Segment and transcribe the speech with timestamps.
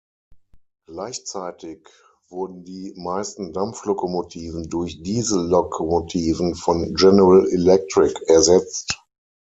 [0.87, 1.87] Gleichzeitig
[2.27, 8.99] wurden die meisten Dampflokomotiven durch Diesellokomotiven von General Electric ersetzt.